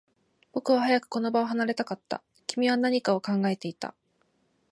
[0.51, 2.23] 僕は早くこの場を離れたかった。
[2.47, 3.93] 君は何かを考えていた。